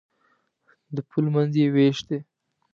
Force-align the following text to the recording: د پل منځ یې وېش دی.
د 0.95 0.97
پل 1.09 1.25
منځ 1.33 1.53
یې 1.61 1.67
وېش 1.73 1.97
دی. 2.07 2.19